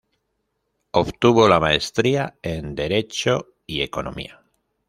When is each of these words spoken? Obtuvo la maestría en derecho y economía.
Obtuvo 0.93 1.47
la 1.47 1.59
maestría 1.59 2.35
en 2.41 2.73
derecho 2.73 3.49
y 3.67 3.83
economía. 3.83 4.41